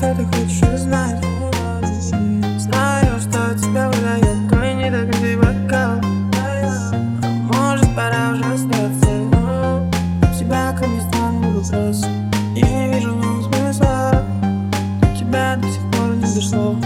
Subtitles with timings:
[0.00, 1.22] что ты хочешь узнать?
[2.56, 6.00] Знаю, что тебя выдает твой недокрытый бокал
[7.52, 9.10] Может, пора уже остаться
[10.38, 12.02] Тебя ко мне странный вопрос.
[12.56, 14.24] Я не вижу в нем смысла.
[15.18, 16.76] Тебя до сих пор не дошло.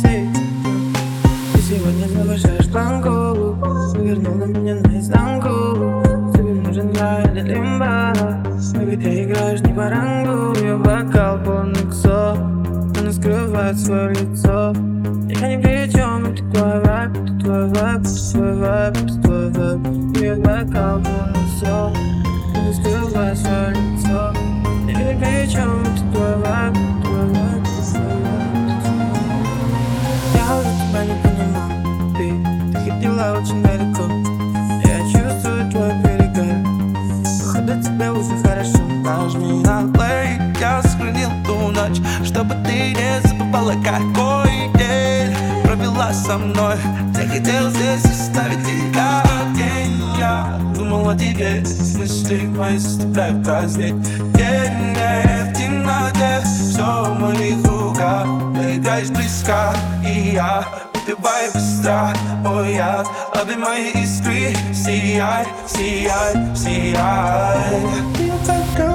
[0.00, 3.56] Ты сегодня завышаешь планку.
[3.98, 6.11] Вернула меня наизнанку.
[13.72, 14.74] Скрывает свое лицо.
[15.28, 19.50] Я ни при чем, это твой вайб Это твой вайб, это твой вайб, это твой
[19.50, 21.92] вайб Ее бокал полный ксо
[22.54, 24.34] Она скрывает свое лицо.
[24.88, 28.82] Я ни при чем, это твой вайб Это твой вайб, это твой вайб
[30.34, 31.70] Я уже тебя не понимаю.
[32.16, 32.24] Ты,
[32.72, 34.04] ты ходила очень далеко.
[34.84, 36.56] Я чувствую твой перегар.
[37.40, 38.78] Походу тебе уже хорошо.
[39.04, 43.20] Нажми на плей, я сохранил ту ночь Чтобы ты не
[43.52, 46.76] забывала, какой день Провела со мной.
[47.14, 49.22] Ты хотел здесь оставить тебя
[49.54, 51.62] день Я думал о тебе
[51.98, 53.94] Мысли мои заставляют праздник
[54.34, 58.26] День в темноте Все в моих руках.
[58.74, 60.64] Играешь близко И я
[60.94, 64.54] Выпивай быстро Мой яд Обнимай искры.
[64.72, 67.58] Сияй, сияй, сияй.
[68.16, 68.91] Ты